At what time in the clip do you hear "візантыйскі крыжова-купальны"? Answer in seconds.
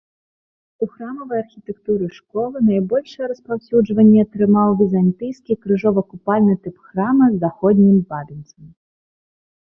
4.81-6.59